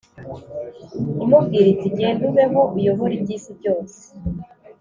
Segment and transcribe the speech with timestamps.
[1.23, 4.01] imubwira iti: genda ubeho uyobore iby’isi byose